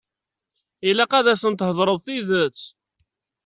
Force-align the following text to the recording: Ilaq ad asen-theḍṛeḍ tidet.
Ilaq 0.89 1.11
ad 1.19 1.27
asen-theḍṛeḍ 1.33 1.99
tidet. 2.05 2.59